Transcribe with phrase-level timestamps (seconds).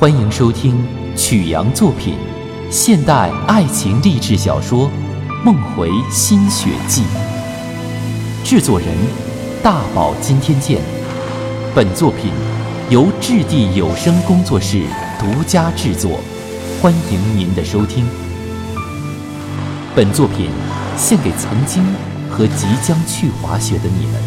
[0.00, 0.80] 欢迎收听
[1.16, 2.14] 曲阳作品
[2.70, 4.88] 现代爱情励志小说
[5.44, 7.02] 《梦回新雪季》，
[8.48, 8.88] 制作人
[9.60, 10.80] 大宝今天见。
[11.74, 12.30] 本作品
[12.88, 14.84] 由质地有声工作室
[15.18, 16.20] 独家制作，
[16.80, 18.06] 欢迎您的收听。
[19.96, 20.48] 本作品
[20.96, 21.84] 献给曾经
[22.30, 24.22] 和即将去滑雪的你们，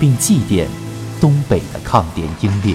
[0.00, 0.66] 并祭奠
[1.20, 2.74] 东北的抗联英烈。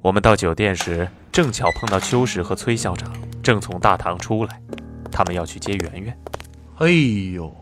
[0.00, 3.10] 我们到酒店时，正巧碰到秋实和崔校长
[3.42, 4.60] 正从大堂出来，
[5.10, 6.18] 他们要去接圆圆。
[6.78, 6.88] 哎
[7.34, 7.52] 呦，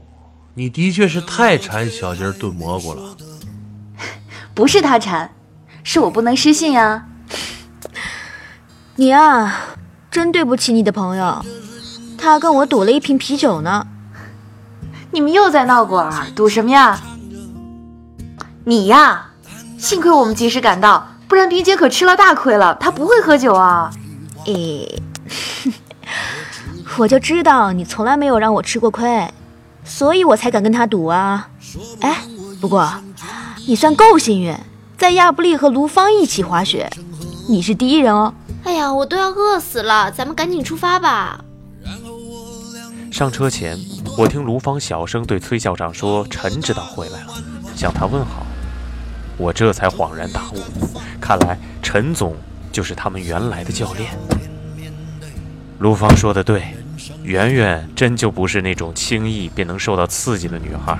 [0.52, 3.16] 你的确是太馋小鸡炖蘑菇了。
[4.54, 5.30] 不是他馋，
[5.82, 7.06] 是我不能失信呀。
[8.96, 9.76] 你啊，
[10.10, 11.42] 真对不起你的朋友，
[12.18, 13.86] 他跟我赌了一瓶啤酒呢。
[15.10, 17.00] 你们又在闹鬼儿，赌什么呀？
[18.64, 19.30] 你呀，
[19.78, 22.74] 幸亏我们及时赶到，不然冰姐可吃了大亏了。
[22.76, 23.90] 她不会喝酒啊。
[24.46, 25.02] 诶，
[26.98, 29.28] 我就知道你从来没有让我吃过亏，
[29.84, 31.48] 所以我才敢跟他赌啊。
[32.00, 32.22] 哎，
[32.60, 32.88] 不过
[33.66, 34.56] 你算够幸运，
[34.96, 36.88] 在亚布力和卢芳一起滑雪，
[37.48, 38.32] 你是第一人哦。
[38.62, 41.40] 哎呀，我都要饿死了，咱们赶紧出发吧。
[43.10, 43.76] 上车前，
[44.16, 47.34] 我听卢芳小声对崔校长说：“陈指导回来了，
[47.74, 48.45] 向他问好。”
[49.36, 50.56] 我这才恍然大悟，
[51.20, 52.34] 看来陈总
[52.72, 54.10] 就是他们原来的教练。
[55.78, 56.74] 卢芳说的对，
[57.22, 60.98] 圆圆真就不是那种轻易便能受到刺激的女孩。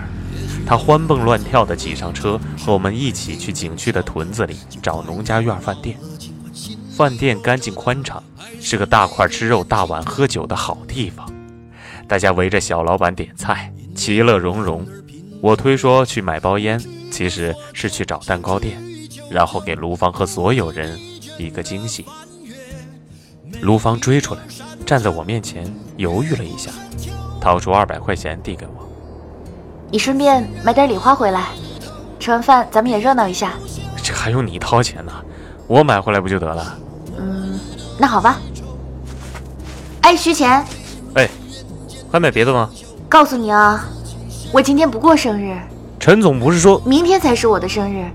[0.66, 5.96] 她欢蹦乱跳地挤上车，和我们一起去景区的屯子里找农家院饭店。
[6.94, 8.22] 饭店干净宽敞，
[8.60, 11.26] 是个大块吃肉、大碗喝酒的好地方。
[12.08, 14.86] 大家围着小老板点菜，其乐融融。
[15.40, 18.76] 我推说去买包烟，其实是去找蛋糕店，
[19.30, 20.98] 然后给卢芳和所有人
[21.38, 22.04] 一个惊喜。
[23.62, 24.40] 卢芳追出来，
[24.84, 26.70] 站在我面前，犹豫了一下，
[27.40, 28.88] 掏出二百块钱递给我
[29.90, 31.46] ：“你顺便买点礼花回来，
[32.18, 33.54] 吃完饭咱们也热闹一下。”
[34.02, 35.12] 这还用你掏钱呢？
[35.66, 36.78] 我买回来不就得了？
[37.18, 37.58] 嗯，
[37.98, 38.38] 那好吧。
[40.02, 40.64] 哎，徐钱。
[41.14, 41.28] 哎，
[42.12, 42.70] 还买别的吗？
[43.08, 43.88] 告诉你啊，
[44.52, 45.56] 我今天不过生日。
[45.98, 48.08] 陈总不是说明天才是我的生日？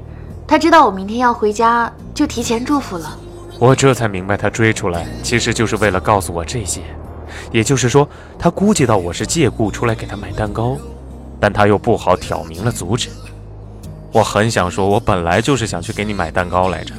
[0.48, 3.18] 他知道我明天要回家，就提前祝福了。
[3.60, 6.82] 我这才明白，他追出来其实就是为了告诉我这些。
[7.52, 8.08] 也就是说，
[8.40, 10.78] 他估计到我是借故出来给他买蛋糕，
[11.40, 13.10] 但他又不好挑明了阻止。
[14.12, 16.94] 我很想说，我本来就是想去给你买蛋糕来着。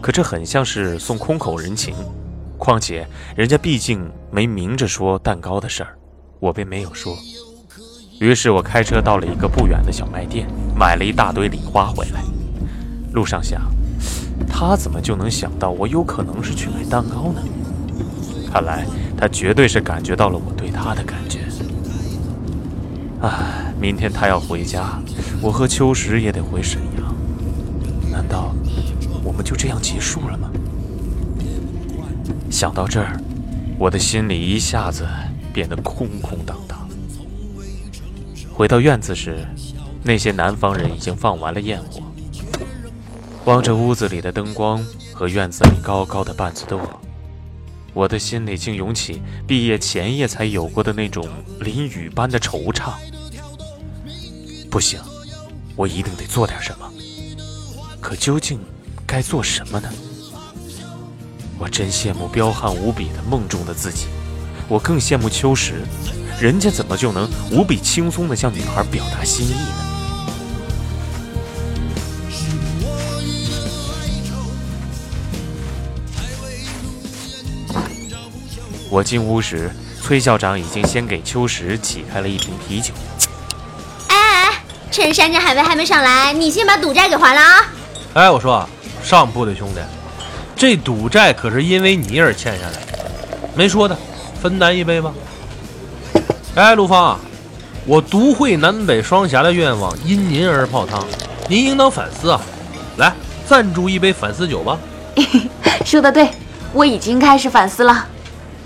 [0.00, 1.94] 可这很像是送空口人情，
[2.56, 5.96] 况且人家毕竟没明着说蛋糕的事儿，
[6.38, 7.16] 我便没有说。
[8.20, 12.20] 于是我开车到了一个不远的小卖店，买了一大堆礼花回来。
[13.14, 13.62] 路上想，
[14.46, 17.40] 他怎么就能想到我有可能是去买蛋糕呢？
[18.52, 18.84] 看来
[19.16, 21.38] 他绝对是感觉到了我对他的感觉。
[23.22, 25.00] 啊，明天他要回家，
[25.40, 27.14] 我和秋实也得回沈阳，
[28.12, 28.54] 难道？
[29.24, 30.50] 我们就这样结束了吗？
[32.50, 33.18] 想到这儿，
[33.78, 35.06] 我的心里一下子
[35.54, 36.69] 变得空空荡荡。
[38.60, 39.38] 回到院子时，
[40.04, 42.02] 那些南方人已经放完了焰火。
[43.46, 44.84] 望着屋子里的灯光
[45.14, 46.78] 和院子里高高的半子垛，
[47.94, 51.26] 我的心里竟涌起毕业前夜才有过的那种
[51.60, 52.92] 淋雨般的惆怅。
[54.70, 55.00] 不行，
[55.74, 56.86] 我一定得做点什么。
[57.98, 58.60] 可究竟？
[59.06, 59.88] 该做什么呢？
[61.58, 64.08] 我真羡慕彪悍无比的梦中的自己，
[64.68, 65.80] 我更羡慕秋实，
[66.40, 69.74] 人家怎么就能无比轻松的向女孩表达心意呢？
[78.88, 79.70] 我进屋时，
[80.02, 82.94] 崔校长已经先给秋实挤开了一瓶啤酒。
[84.08, 87.66] 哎哎，趁山珍海味还没上来，你先把赌债给还了啊！
[88.14, 88.66] 哎，我说。
[89.02, 89.80] 上铺的兄弟，
[90.54, 92.98] 这赌债可是因为你而欠下来的，
[93.54, 93.96] 没说的，
[94.42, 95.12] 分担一杯吧。
[96.56, 97.16] 哎，卢芳，
[97.86, 101.06] 我独会南北双侠的愿望因您而泡汤，
[101.48, 102.40] 您应当反思啊！
[102.96, 103.14] 来，
[103.46, 104.76] 赞助一杯反思酒吧。
[105.86, 106.28] 说的对，
[106.72, 108.04] 我已经开始反思了，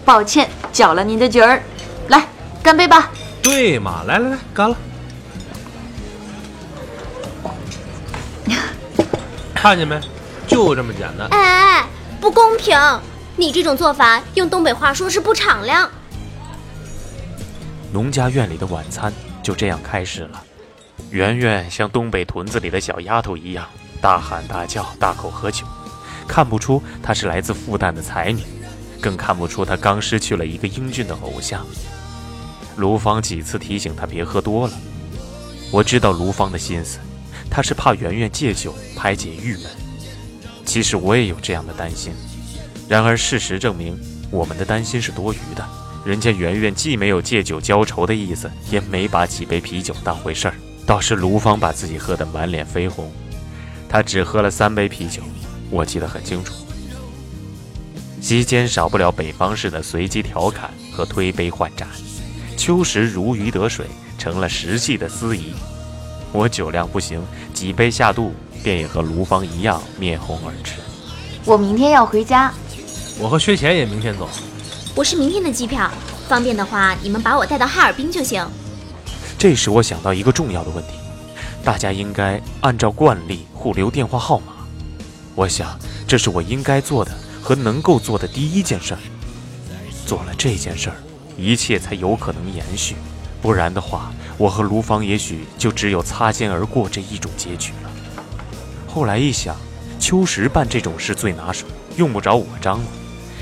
[0.03, 1.63] 抱歉搅了您的局儿。
[2.09, 2.27] 来，
[2.63, 3.11] 干杯吧。
[3.43, 4.77] 对嘛，来来来，干了。
[9.55, 10.01] 看见没？
[10.47, 11.29] 就这么简单！
[11.31, 11.87] 哎哎哎，
[12.19, 12.79] 不公平！
[13.37, 15.91] 你这种做法，用东北话说是不敞亮。
[17.95, 20.43] 农家院里的晚餐就这样开始了。
[21.11, 23.65] 圆圆像东北屯子里的小丫头一样，
[24.01, 25.65] 大喊大叫，大口喝酒，
[26.27, 28.43] 看不出她是来自复旦的才女，
[29.01, 31.65] 更看不出她刚失去了一个英俊的偶像。
[32.75, 34.75] 卢芳几次提醒她别喝多了，
[35.71, 36.99] 我知道卢芳的心思，
[37.49, 39.67] 她是怕圆圆戒酒排解郁闷。
[40.65, 42.13] 其实我也有这样的担心，
[42.89, 43.97] 然而事实证明，
[44.33, 45.65] 我们的担心是多余的。
[46.05, 50.55] 人家圆圆既没有借酒浇愁的意思，也没把几杯啤酒当回事儿，
[50.85, 53.11] 倒是卢芳把自己喝得满脸绯红。
[53.89, 55.23] 她只喝了三杯啤酒，
[55.71, 56.53] 我记得很清楚。
[58.21, 61.89] 席间少不了北方式的随机调侃和推杯换盏。
[62.57, 63.87] 秋实如鱼得水，
[64.19, 65.53] 成了实际的司仪。
[66.33, 67.23] 我酒量不行，
[67.53, 70.75] 几杯下肚，便也和卢芳一样面红耳赤。
[71.45, 72.53] 我明天要回家，
[73.19, 74.29] 我和薛钱也明天走。
[74.97, 75.91] 我是明天的机票，
[76.29, 78.47] 方便的话你们把我带到哈尔滨就行。
[79.37, 80.93] 这时我想到一个重要的问题，
[81.65, 84.53] 大家应该按照惯例互留电话号码。
[85.35, 85.77] 我想
[86.07, 87.11] 这是我应该做的
[87.43, 89.01] 和能够做的第一件事儿。
[90.07, 90.97] 做了这件事儿。
[91.37, 92.95] 一切才有可能延续，
[93.43, 97.91] 不然的话，我和卢芳也许就只有擦肩而过这一种结局了。
[98.87, 99.57] 后来一想，
[99.99, 102.87] 秋实办这种事最拿手，用不着我张罗，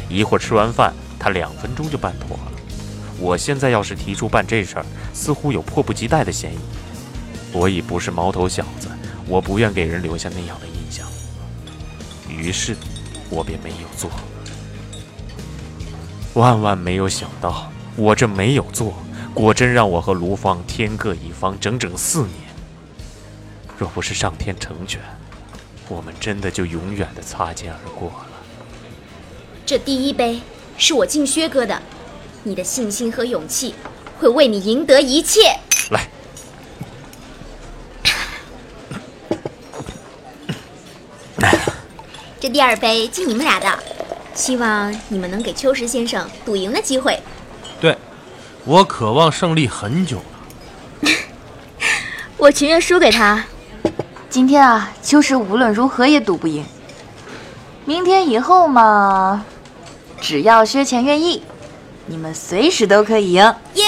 [0.08, 2.52] 一会儿吃完饭，他两分钟就办妥了。
[3.20, 6.58] 我现在要是提出办这事儿，似乎有迫不及待的嫌疑。
[7.52, 8.88] 我已不是毛头小子，
[9.28, 11.06] 我不愿给人留下那样的印象。
[12.28, 12.76] 于是，
[13.30, 14.10] 我便没有做。
[16.34, 17.70] 万万没有想到。
[17.94, 18.94] 我这没有做，
[19.34, 22.32] 果真让我和卢芳天各一方整整四年。
[23.78, 24.98] 若不是上天成全，
[25.90, 28.26] 我们真的就永远的擦肩而过了。
[29.66, 30.40] 这第一杯
[30.76, 31.80] 是我敬薛哥的，
[32.42, 33.74] 你的信心和勇气
[34.18, 35.56] 会为你赢得一切。
[35.90, 36.08] 来，
[42.40, 43.78] 这第二杯敬你们俩的，
[44.34, 47.20] 希望你们能给秋实先生赌赢的机会。
[47.80, 47.96] 对，
[48.64, 50.24] 我渴望胜利很久了。
[52.36, 53.44] 我情愿输给他。
[54.28, 56.64] 今天啊，秋实无论如何也赌不赢。
[57.84, 59.44] 明天以后嘛，
[60.22, 61.42] 只要薛钱愿意，
[62.06, 63.42] 你们随时都可以赢。
[63.74, 63.84] 耶！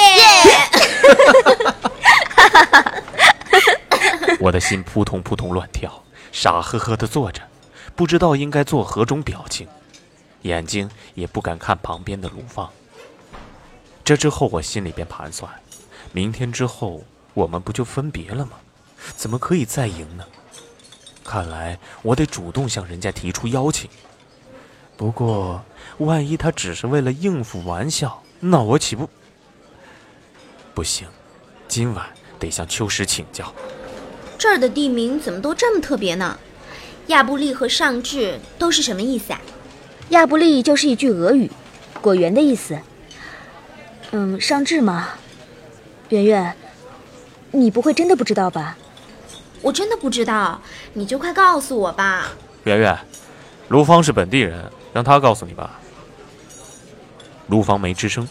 [4.41, 6.03] 我的心扑通扑通乱跳，
[6.33, 7.41] 傻呵呵地坐着，
[7.95, 9.69] 不知道应该做何种表情，
[10.43, 12.69] 眼睛也不敢看旁边的卢芳。
[14.05, 15.49] 这之后，我心里边盘算：
[16.11, 18.55] 明天之后，我们不就分别了吗？
[19.17, 20.25] 怎么可以再赢呢？
[21.23, 23.89] 看来我得主动向人家提出邀请。
[24.97, 25.63] 不过，
[25.99, 29.09] 万一他只是为了应付玩笑，那我岂不……
[30.73, 31.07] 不行，
[31.67, 32.07] 今晚
[32.39, 33.53] 得向秋实请教。
[34.39, 36.39] 这儿的地名怎么都这么特别呢？
[37.09, 39.41] 亚布力和上智都是什么意思啊？
[40.11, 41.51] 亚布力就是一句俄语，
[42.01, 42.79] 果园的意思。
[44.13, 45.11] 嗯，上智吗？
[46.11, 46.57] 圆圆，
[47.51, 48.77] 你不会真的不知道吧？
[49.61, 50.61] 我真的不知道，
[50.93, 52.33] 你就快告诉我吧。
[52.65, 52.99] 圆圆，
[53.69, 55.79] 卢芳是本地人，让他告诉你吧。
[57.49, 58.27] 卢芳没吱声，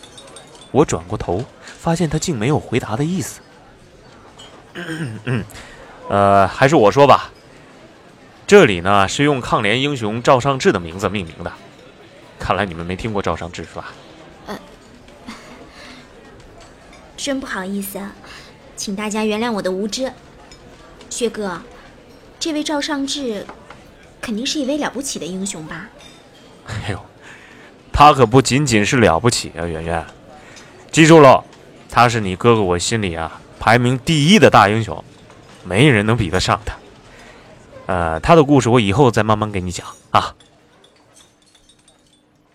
[0.71, 1.45] 我转过头，
[1.79, 3.41] 发现他竟没有回答的意思。
[6.09, 7.31] 呃，还是我说吧。
[8.47, 11.51] 这里呢是用抗联英雄赵尚志的名字命名的，
[12.39, 13.93] 看来你们没听过赵尚志是吧？
[14.47, 14.57] 呃
[17.15, 17.99] 真不好意思，
[18.75, 20.11] 请大家原谅我的无知。
[21.09, 21.61] 薛哥，
[22.39, 23.45] 这位赵尚志，
[24.19, 25.87] 肯定是一位了不起的英雄吧？
[26.85, 26.99] 哎呦，
[27.91, 30.05] 他可不仅仅是了不起啊，圆圆，
[30.91, 31.43] 记住了，
[31.89, 35.03] 他是你哥哥我心里啊排名第一的大英雄，
[35.63, 36.75] 没人能比得上他。
[37.85, 40.33] 呃，他的故事我以后再慢慢给你讲啊。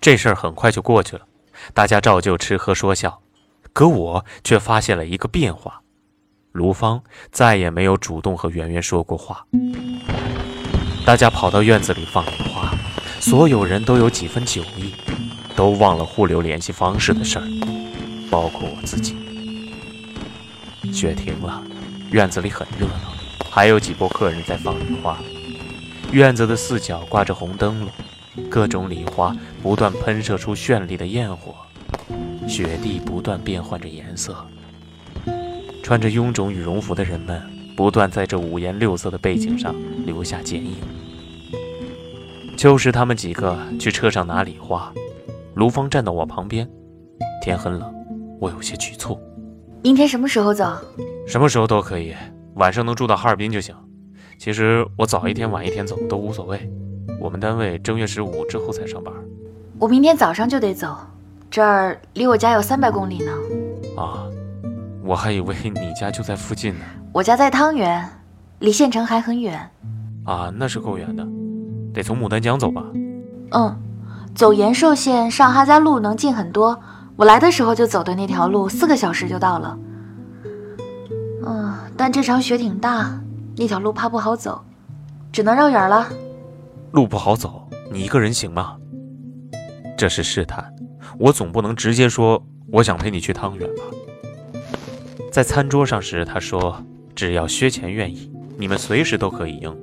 [0.00, 1.22] 这事儿很快就过去了，
[1.74, 3.20] 大家照旧吃喝说笑。
[3.74, 5.82] 可我却发现了一个变化，
[6.52, 9.44] 卢芳再也没有主动和圆圆说过话。
[11.04, 12.57] 大家跑到院子里放莲花，
[13.28, 14.94] 所有人都有几分酒意，
[15.54, 17.44] 都忘了互留联系方式的事儿，
[18.30, 19.14] 包括我自己。
[20.90, 21.62] 雪停了，
[22.10, 23.12] 院子里很热闹，
[23.50, 25.18] 还有几波客人在放礼花。
[26.10, 27.90] 院子的四角挂着红灯笼，
[28.48, 31.54] 各种礼花不断喷射出绚丽的焰火。
[32.48, 34.34] 雪地不断变换着颜色，
[35.82, 37.42] 穿着臃肿羽绒服的人们
[37.76, 39.74] 不断在这五颜六色的背景上
[40.06, 40.76] 留下剪影。
[42.58, 44.92] 秋实他们几个去车上拿礼花，
[45.54, 46.68] 卢芳站到我旁边。
[47.40, 47.94] 天很冷，
[48.40, 49.16] 我有些局促。
[49.84, 50.76] 明天什么时候走？
[51.24, 52.16] 什么时候都可以，
[52.56, 53.72] 晚上能住到哈尔滨就行。
[54.40, 56.68] 其实我早一天晚一天走都无所谓。
[57.20, 59.14] 我们单位正月十五之后才上班。
[59.78, 60.96] 我明天早上就得走，
[61.48, 63.32] 这儿离我家有三百公里呢。
[63.96, 64.26] 啊，
[65.04, 66.84] 我还以为你家就在附近呢。
[67.12, 68.04] 我家在汤原，
[68.58, 69.70] 离县城还很远。
[70.24, 71.24] 啊，那是够远的，
[71.98, 72.84] 得从牡丹江走吧？
[73.50, 73.76] 嗯，
[74.32, 76.78] 走延寿县上哈家路能近很多。
[77.16, 79.76] 我来的时候就走的那条路，四个小时就到了。
[81.44, 83.20] 嗯，但这场雪挺大，
[83.56, 84.64] 那条路怕不好走，
[85.32, 86.08] 只能绕远了。
[86.92, 88.76] 路不好走，你一个人行吗？
[89.96, 90.72] 这是试探，
[91.18, 92.40] 我总不能直接说
[92.70, 93.82] 我想陪你去汤圆吧。
[95.32, 96.80] 在餐桌上时，他说
[97.16, 99.76] 只要薛钱愿意，你们随时都可以应。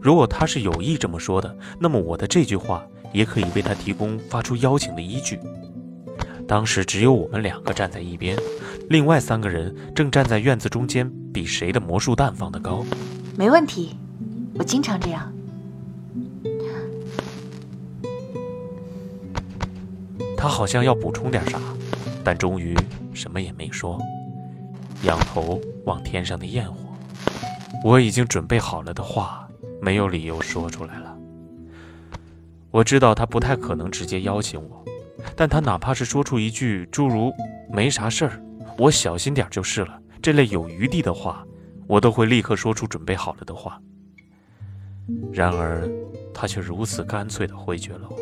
[0.00, 5.38] 如果他是有意这么说的，那么我的这句话也可以为他提供发出邀请的依据。
[6.46, 8.36] 当时只有我们两个站在一边，
[8.90, 12.84] 另外三个人正站在院子中间，比谁的魔术弹放得高。
[13.36, 13.96] 没问题，
[14.58, 15.32] 我经常这样。
[20.36, 21.58] 他好像要补充点啥，
[22.22, 22.76] 但终于
[23.14, 23.98] 什么也没说，
[25.04, 26.76] 仰头望天上的焰火。
[27.82, 29.43] 我已经准备好了的话，
[29.84, 31.14] 没有理由说出来了。
[32.70, 34.82] 我知道他不太可能直接邀请我。
[35.36, 37.32] 但他哪怕是说出一句诸如
[37.70, 38.42] “没啥事儿，
[38.76, 41.46] 我小心点就是了”这类有余地的话，
[41.86, 43.80] 我都会立刻说出准备好了的话。
[45.32, 45.88] 然而，
[46.32, 48.16] 他却如此干脆地回绝了我。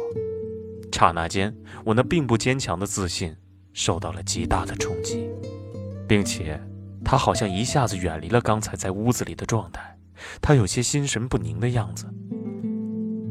[0.92, 1.52] 刹那间，
[1.84, 3.34] 我那并不坚强的自信
[3.72, 5.28] 受到了极大的冲击，
[6.06, 6.60] 并且，
[7.04, 9.91] 他好像一下子远离了刚才在屋子里的状态，
[10.40, 12.06] 他有些心神不宁的样子。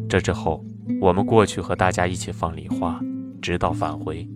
[0.10, 0.66] 这之后，
[1.00, 3.00] 我们过去和大家一起放礼花。
[3.42, 4.30] 直到返回。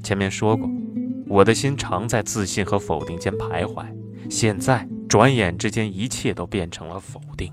[0.00, 0.70] 前面说过，
[1.26, 3.84] 我的心常在自信和否定间徘徊。
[4.30, 7.52] 现在，转眼之间，一切都变成了否定。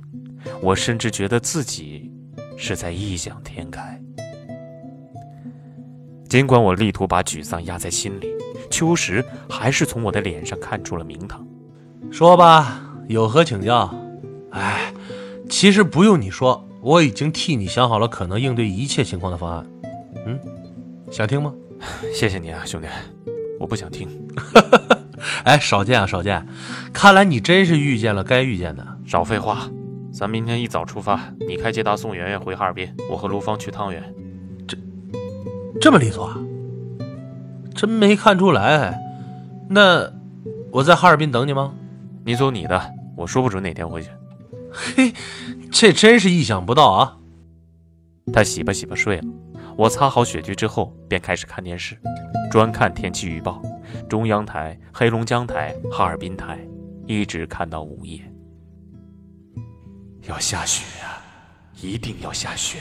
[0.61, 2.11] 我甚至觉得自己
[2.55, 3.99] 是在异想天开。
[6.29, 8.31] 尽管我力图把沮丧压在心里，
[8.69, 11.43] 秋实还是从我的脸上看出了名堂。
[12.11, 13.91] 说吧，有何请教？
[14.51, 14.93] 哎，
[15.49, 19.65] 其实不用你说，我已经替你想好了可能应对一切情况的方案。
[20.27, 20.39] 嗯，
[21.09, 21.51] 想听吗？
[22.13, 22.87] 谢谢你啊，兄弟，
[23.59, 24.07] 我不想听。
[25.43, 26.45] 哎，少见啊，少见！
[26.93, 28.85] 看来你真是遇见了该遇见的。
[29.07, 29.67] 少废话，
[30.13, 34.03] 咱明天一早出发，你开捷达送圆圆回哈尔滨，我和卢芳去汤圆。
[34.67, 34.77] 这
[35.81, 36.37] 这么利索啊？
[37.73, 38.99] 真没看出来。
[39.67, 40.11] 那
[40.71, 41.73] 我在哈尔滨等你吗？
[42.25, 42.79] 你走你的，
[43.19, 44.09] 我说不准哪天回去。
[44.71, 45.13] 嘿，
[45.69, 47.17] 这真是意想不到啊！
[48.31, 49.23] 他洗吧洗吧睡了。
[49.75, 51.97] 我擦好雪具之后，便开始看电视，
[52.49, 53.61] 专看天气预报，
[54.09, 56.57] 中央台、黑龙江台、哈尔滨台，
[57.07, 58.21] 一直看到午夜。
[60.27, 61.19] 要下雪啊！
[61.81, 62.79] 一定要下雪！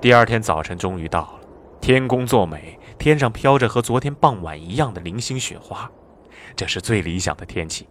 [0.00, 1.40] 第二天早晨终于到了，
[1.84, 5.92] 天公作美，天上飘着和昨天傍晚一样的零星雪花，
[6.56, 7.86] 这是最理想的天气。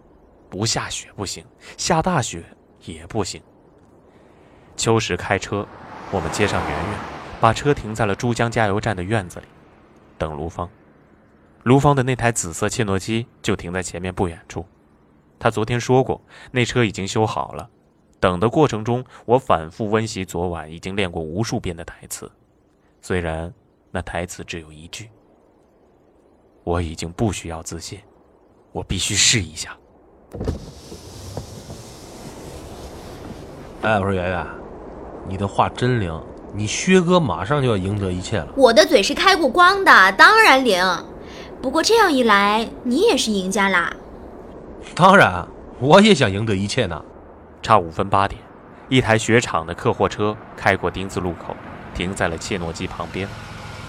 [0.50, 1.46] 不下雪不行，
[1.78, 2.44] 下大雪
[2.86, 3.40] 也不行。
[4.76, 5.68] 秋实开车，
[6.10, 7.00] 我们接上圆圆，
[7.40, 9.46] 把车停在了珠江加油站的院子里，
[10.18, 10.68] 等卢芳。
[11.62, 14.66] 卢芳的那台紫色切诺基就停在前面不远处。
[15.38, 16.20] 他昨天说过，
[16.50, 17.70] 那车已经修好了。
[18.20, 22.32] 等的过程中，我反复温习昨晚已经练过无数遍的台词，
[23.00, 23.54] 虽然
[23.96, 25.12] 那台词只有一句。
[26.64, 28.00] 我已经不需要自信，
[28.72, 29.78] 我必须试一下。
[33.84, 34.48] 哎，我说圆圆，
[35.30, 36.20] 你的话真灵，
[36.56, 38.48] 你薛哥马上就要赢得一切了。
[38.56, 40.84] 我的嘴是开过光的，当然灵。
[41.62, 43.94] 不过这样一来，你也是赢家啦。
[44.96, 45.48] 当然，
[45.80, 47.00] 我也想赢得一切呢。
[47.62, 48.42] 差五分八点，
[48.90, 51.56] 一台雪场的客货车开过丁字路口，
[51.94, 53.28] 停在了切诺基旁边。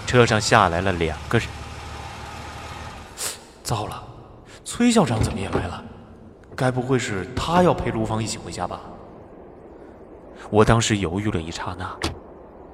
[0.05, 1.47] 车上下来了两个人。
[3.63, 4.03] 糟了，
[4.63, 5.83] 崔校长怎么也来了？
[6.55, 8.79] 该不会是他要陪卢芳一起回家吧？
[10.51, 11.97] 我当时犹豫了一刹那，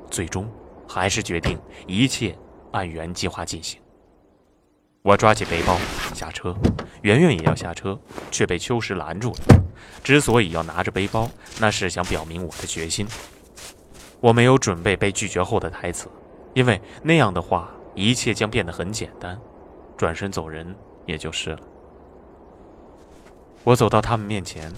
[0.09, 0.47] 最终
[0.87, 1.57] 还是决定
[1.87, 2.37] 一切
[2.73, 3.79] 按原计划进行。
[5.01, 5.77] 我抓起背包
[6.13, 6.55] 下车，
[7.01, 7.97] 圆圆也要下车，
[8.29, 9.63] 却被秋实拦住了。
[10.03, 11.27] 之所以要拿着背包，
[11.59, 13.07] 那是想表明我的决心。
[14.19, 16.07] 我没有准备被拒绝后的台词，
[16.53, 19.39] 因为那样的话，一切将变得很简单，
[19.97, 21.59] 转身走人也就是了。
[23.63, 24.71] 我走到他们面前，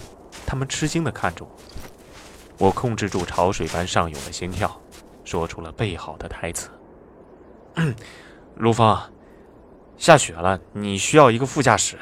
[0.46, 1.50] 他们吃惊地看着我。
[2.56, 4.80] 我控制住潮水般上涌的心跳，
[5.24, 6.68] 说出了备好的台词
[8.54, 9.10] ：“卢芳，
[9.96, 11.98] 下雪了，你需要一个副驾驶，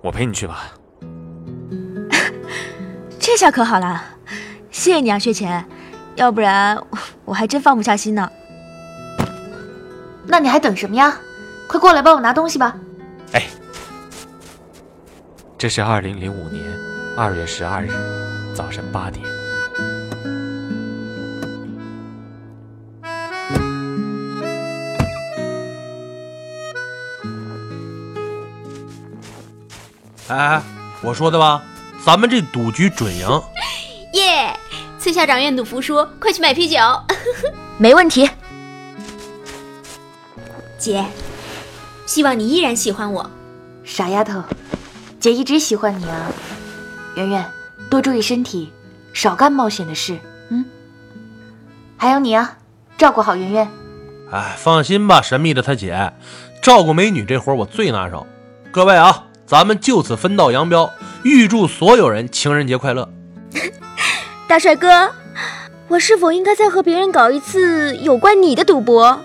[0.00, 0.72] 我陪你去吧。
[3.18, 4.02] 这下可好了，
[4.70, 5.66] 谢谢你啊，薛钱，
[6.14, 6.82] 要不然
[7.26, 8.30] 我还真放不下心呢。
[10.26, 11.18] 那你还等什么呀？
[11.66, 12.76] 快过来帮我拿东西吧。
[13.32, 13.46] 哎，
[15.56, 16.62] 这是二零零五年
[17.16, 17.90] 二月十二日
[18.54, 19.24] 早晨八点。
[30.28, 30.60] 哎，
[31.02, 31.62] 我说的吧，
[32.04, 33.26] 咱们这赌局准赢。
[34.14, 34.54] 耶！
[34.98, 36.78] 崔校长愿赌服输，快去买啤酒。
[37.78, 38.28] 没问题。
[40.84, 41.02] 姐，
[42.04, 43.30] 希望你依然喜欢我。
[43.84, 44.44] 傻丫头，
[45.18, 46.30] 姐一直喜欢你啊。
[47.16, 47.42] 圆圆，
[47.88, 48.70] 多注意身体，
[49.14, 50.18] 少干冒险的事。
[50.50, 50.62] 嗯。
[51.96, 52.58] 还有你啊，
[52.98, 53.70] 照顾好圆圆。
[54.30, 56.12] 哎，放心吧，神秘的他姐，
[56.60, 58.26] 照顾美女这活我最拿手。
[58.70, 59.28] 各位啊。
[59.46, 60.90] 咱们就此分道扬镳，
[61.22, 63.08] 预祝所有人情人节快乐。
[64.48, 65.12] 大帅哥，
[65.88, 69.20] 我是否应该再和别人搞一次有关你的赌博？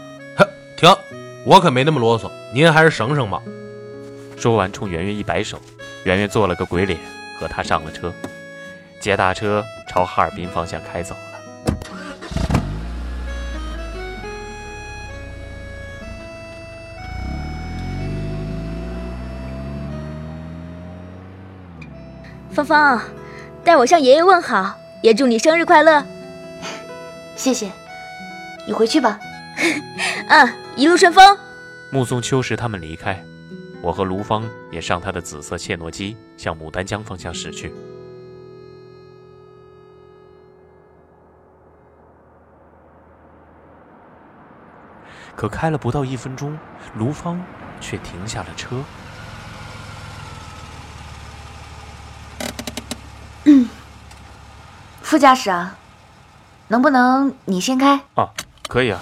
[1.46, 3.42] 我可没那么啰嗦，您还是省省吧。
[4.38, 5.60] 说完，冲圆圆一摆手，
[6.04, 7.00] 圆圆做了个鬼脸，
[7.40, 8.14] 和他上了车。
[9.00, 11.22] 接大车朝哈尔滨方向开走了。
[22.52, 23.02] 芳芳，
[23.64, 26.04] 代我向爷爷问好，也祝你生日快乐。
[27.36, 27.72] 谢谢，
[28.68, 29.18] 你回去吧。
[30.28, 31.38] 嗯，一路顺风。
[31.92, 33.22] 目送秋实他们离开，
[33.82, 37.74] 我和卢芳也上他的紫色切诺基，向牡丹江方向驶去。
[45.36, 46.58] 可开了不到一分钟，
[46.96, 47.42] 卢芳
[47.82, 48.82] 却停下了车。
[55.02, 55.76] 副驾驶啊，
[56.70, 58.00] 能不能你先开？
[58.16, 58.30] 啊，
[58.70, 59.02] 可以啊。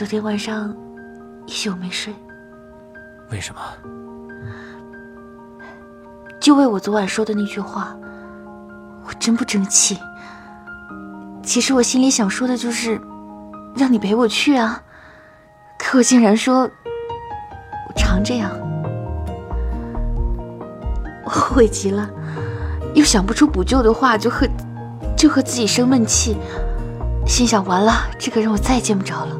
[0.00, 0.74] 昨天晚上
[1.46, 2.10] 一宿没睡，
[3.30, 3.60] 为什么？
[6.40, 7.94] 就为我昨晚说的那句话，
[9.04, 9.98] 我真不争气。
[11.42, 12.98] 其实我心里想说的就是，
[13.76, 14.82] 让你陪我去啊。
[15.78, 18.50] 可我竟然说，我常这样，
[21.24, 22.10] 我后悔极了，
[22.94, 24.46] 又想不出补救的话，就和
[25.16, 26.36] 就和自己生闷气，
[27.26, 29.38] 心想完了，这个人我再也见不着了。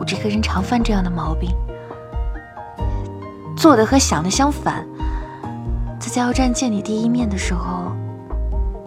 [0.00, 1.50] 我这个人常犯这样的毛病，
[3.56, 4.86] 做的和想的相反。
[6.00, 7.92] 在加油站见你第一面的时候，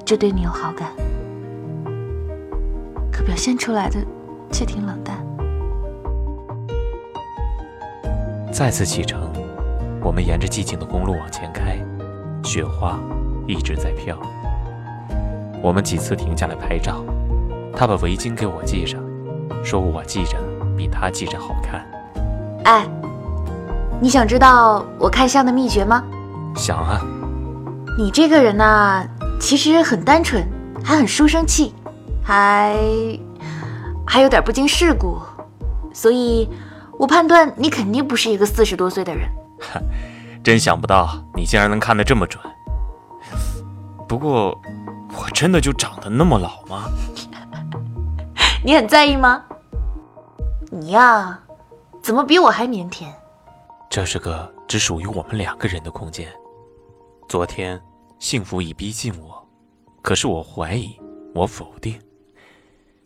[0.05, 0.89] 就对你有好感，
[3.11, 3.99] 可表现出来的
[4.51, 5.17] 却挺冷淡。
[8.51, 9.30] 再次启程，
[10.01, 11.77] 我们沿着寂静的公路往前开，
[12.43, 12.99] 雪花
[13.47, 14.17] 一直在飘。
[15.61, 17.03] 我们几次停下来拍照，
[17.75, 18.99] 他把围巾给我系上，
[19.63, 20.37] 说我系着。
[20.77, 21.85] 比他系着好看。
[22.63, 22.87] 哎，
[23.99, 26.03] 你想知道我看相的秘诀吗？
[26.55, 26.99] 想啊。
[27.99, 29.07] 你这个人呢，
[29.39, 30.43] 其实很单纯，
[30.83, 31.75] 还很书生气，
[32.23, 32.75] 还
[34.07, 35.19] 还有点不经世故，
[35.93, 36.49] 所以
[36.97, 39.29] 我判断你肯定不是一个四十多岁的人。
[40.43, 42.43] 真想不到你竟然能看得这么准。
[44.07, 44.59] 不过，
[45.17, 46.89] 我真的就长得那么老吗？
[48.65, 49.43] 你很在意吗？
[50.71, 51.39] 你呀，
[52.01, 53.05] 怎么比我还腼腆？
[53.89, 56.27] 这是个只属于我们两个人的空间。
[57.27, 57.81] 昨天，
[58.19, 59.47] 幸福已逼近我，
[60.01, 60.99] 可是我怀疑，
[61.33, 61.99] 我否定。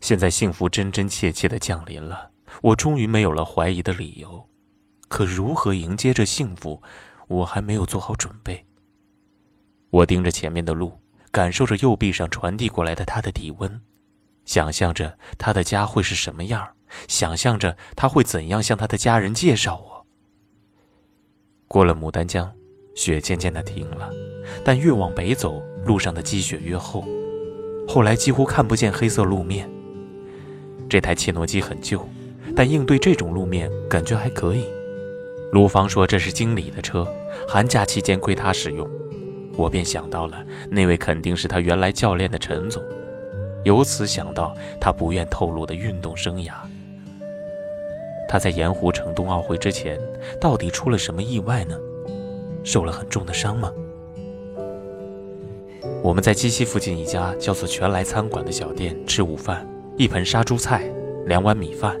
[0.00, 2.30] 现在，幸福真真切切的降临了，
[2.62, 4.48] 我终于没有了怀疑的理由。
[5.08, 6.82] 可如何迎接这幸福，
[7.28, 8.64] 我还没有做好准备。
[9.90, 13.80] 我盯着前面的路，感受着右臂上传递过来的他的体温，
[14.44, 16.68] 想象着他的家会是什么样，
[17.08, 20.06] 想象着他会怎样向他的家人介绍我。
[21.68, 22.52] 过了牡丹江，
[22.94, 24.10] 雪渐渐的停了，
[24.64, 27.04] 但越往北走，路上的积雪越厚，
[27.88, 29.70] 后来几乎看不见黑色路面。
[30.88, 32.06] 这台切诺基很旧，
[32.54, 34.64] 但应对这种路面感觉还可以。
[35.56, 37.10] 卢芳说这是经理的车，
[37.48, 38.86] 寒假期间归他使用。
[39.56, 42.82] 我便想到了那位肯定是他原来教练的陈总，
[43.64, 46.52] 由此想到他不愿透露的运动生涯。
[48.28, 49.98] 他在盐湖城冬奥会之前
[50.38, 51.74] 到底出了什么意外呢？
[52.62, 53.72] 受了很重的伤吗？
[56.02, 59.66] 我们在鸡西附近一家叫做“全来餐馆”的小店吃午饭，
[59.96, 60.84] 一盆杀猪菜，
[61.24, 61.96] 两碗米饭。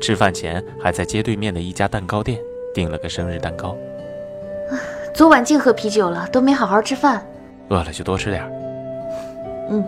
[0.00, 2.40] 吃饭前还在街对面的一家蛋糕店
[2.78, 3.76] 订了个生日蛋糕。
[5.12, 7.20] 昨晚净喝啤酒了，都没好好吃饭。
[7.70, 8.48] 饿了就多吃点
[9.68, 9.82] 嗯，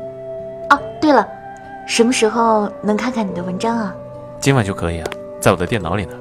[0.71, 1.25] 哦，对了，
[1.87, 3.95] 什么时候能看看你的文章啊？
[4.41, 6.15] 今晚就可以啊，在我的电脑里呢。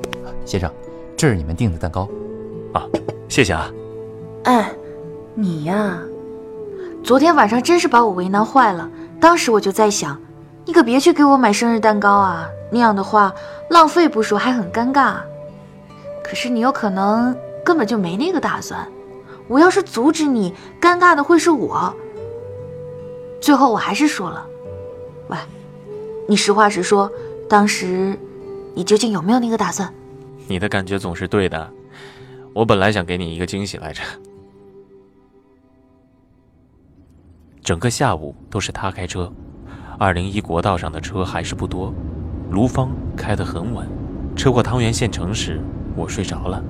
[0.46, 0.72] 先生，
[1.18, 2.08] 这是你们订的蛋糕。
[2.72, 2.86] 啊，
[3.28, 3.68] 谢谢啊。
[4.44, 4.70] 哎，
[5.34, 6.00] 你呀，
[7.04, 8.88] 昨天晚上真是把我为难坏了。
[9.20, 10.16] 当时我就在想，
[10.66, 13.34] 你可别去给我买生日蛋糕啊，那样的话
[13.72, 15.16] 浪费不说，还很尴尬。
[16.30, 18.88] 可是你有可能根本就没那个打算。
[19.48, 21.92] 我要是阻止你，尴尬的会是我。
[23.42, 24.46] 最后我还是说了，
[25.30, 25.38] 喂，
[26.28, 27.12] 你实话实说，
[27.50, 28.16] 当时
[28.76, 29.92] 你究竟有没有那个打算？
[30.48, 31.68] 你的感觉总是对的，
[32.54, 34.04] 我本来想给你一个惊喜来着。
[37.64, 39.34] 整个下午都是他开车，
[39.98, 41.92] 二零一国道上的车还是不多，
[42.52, 43.88] 卢芳开得很稳。
[44.36, 45.60] 车过汤原县城时，
[46.00, 46.64] 我睡着了。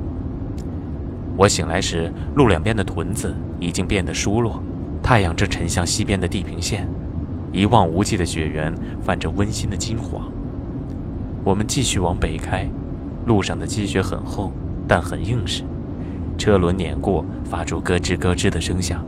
[1.38, 4.62] 我醒来时，路两边的屯子已经变得疏落，
[5.04, 6.88] 太阳正沉向西边的地平线，
[7.54, 10.30] 一望无际的雪原泛着温馨的金黄。
[11.44, 12.68] 我们继续往北开，
[13.26, 14.52] 路上的积雪很厚，
[14.88, 15.64] 但很硬实，
[16.38, 19.06] 车轮碾过，发出咯吱咯吱的声响。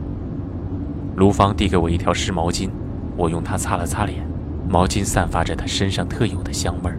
[1.16, 2.70] 卢芳递给我一条湿毛巾，
[3.16, 4.24] 我用它擦了擦脸，
[4.70, 6.98] 毛巾散发着她身上特有的香味儿。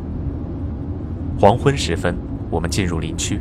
[1.39, 2.15] 黄昏时分，
[2.53, 3.39] 我们进入林区。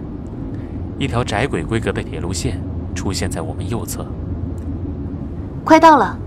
[0.99, 2.59] 一条窄轨规格的铁路线
[2.95, 4.07] 出现在我们右侧，
[5.63, 6.19] 快到了。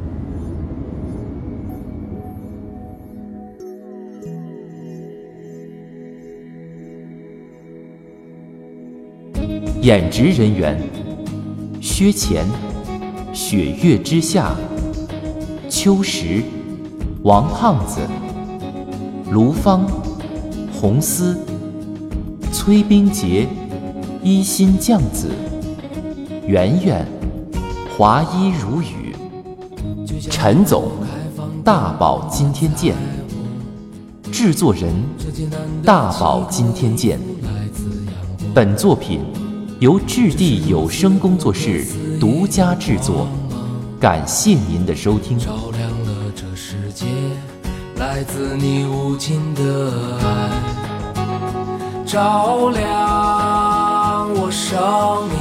[9.82, 10.80] 演职人员：
[11.82, 12.46] 薛乾、
[13.34, 14.56] 雪月之下、
[15.70, 16.44] 秋实、
[17.24, 18.02] 王胖子、
[19.32, 19.88] 卢芳、
[20.74, 21.38] 红丝、
[22.66, 23.48] 崔冰洁。
[24.24, 25.30] 一心将子，
[26.48, 27.06] 圆圆，
[27.96, 29.16] 华衣如雨，
[30.32, 30.90] 陈总，
[31.64, 32.96] 大宝今天见。
[34.32, 34.92] 制作人，
[35.84, 37.20] 大宝今天见。
[38.52, 39.20] 本作品
[39.80, 41.86] 由质地有声工作室
[42.20, 43.28] 独家制作，
[44.00, 45.38] 感谢您的收听。
[45.38, 47.06] 照亮了这世界，
[47.98, 50.50] 来自你无尽的爱，
[52.06, 52.86] 照亮。
[54.36, 55.38] 我生命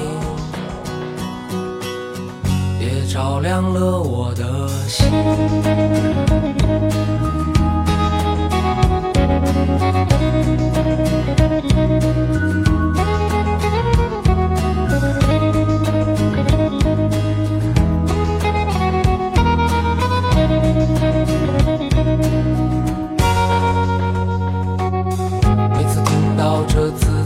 [2.80, 5.04] 也照亮了我的心。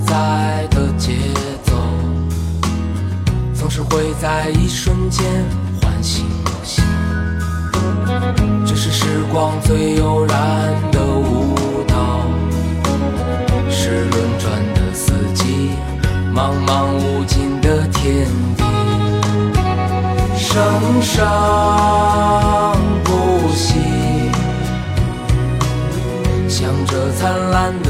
[0.09, 1.13] 在的节
[1.65, 1.73] 奏，
[3.53, 5.23] 总是会在一瞬间
[5.83, 6.83] 唤醒我心。
[8.67, 11.55] 这是时光最悠然的舞
[11.87, 12.23] 蹈，
[13.69, 15.73] 是轮转的四季，
[16.35, 18.65] 茫茫无尽的天地，
[20.39, 20.57] 生
[21.03, 21.23] 生
[23.05, 23.79] 不息，
[26.49, 27.88] 向着灿烂的。